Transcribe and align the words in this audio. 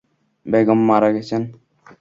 বেগম 0.45 0.79
মারা 0.87 1.09
গেছেন? 1.15 1.41